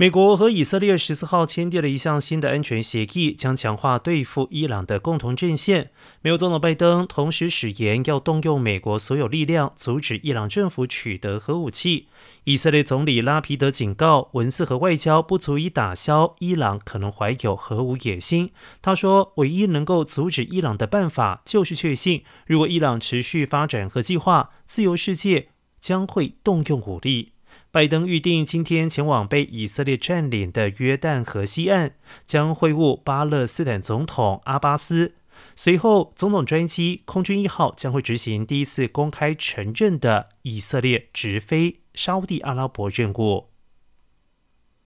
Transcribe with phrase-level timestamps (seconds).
[0.00, 5.90] 美国和以色列十四号签订了一项新的安全协议，将强化对付伊朗的共同阵线。
[6.22, 12.06] 美国总统拜登同时誓言要动用美国所有力量，阻止伊朗政府取得核武器。
[12.44, 18.52] 以色列总理拉皮德警告，文字和外交不足以打消伊朗可能怀有核武野心。
[18.80, 25.48] 他说，唯一能够阻止伊朗的办法，就是确信，如果伊朗持续发展核计划，自由世界
[25.78, 27.32] 将会动用武力。
[27.72, 31.92] 拜登预定今天前往被以色列占领的约旦河西岸，
[32.26, 35.14] 将会晤巴勒斯坦总统阿巴斯。
[35.54, 43.49] 随后，总统专机空军一号将会执行第一次公开承认的以色列直飞沙地阿拉伯任务。